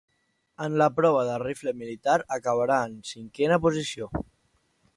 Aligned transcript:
En 0.67 0.77
la 0.81 0.87
prova 0.99 1.25
de 1.27 1.35
rifle 1.43 1.73
militar 1.81 2.15
acabà 2.37 2.79
en 2.87 2.95
cinquena 3.11 3.61
posició. 3.67 4.09